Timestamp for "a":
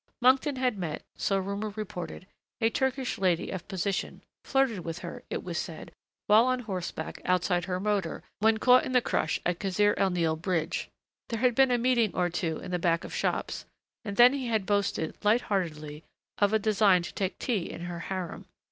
2.59-2.71, 11.69-11.77, 16.51-16.57